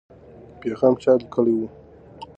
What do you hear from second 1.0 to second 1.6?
چا لیکلی